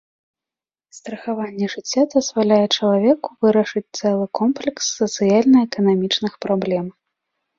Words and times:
Страхаванне 0.97 1.67
жыцця 1.73 2.03
дазваляе 2.13 2.63
чалавеку 2.75 3.29
вырашыць 3.45 3.85
цэлы 3.99 4.25
комплекс 4.39 4.83
сацыяльна-эканамічных 5.01 6.33
праблем. 6.47 6.85